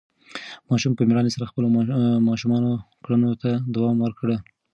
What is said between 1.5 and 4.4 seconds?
خپلو ماشومانه کړنو ته دوام ورکړ.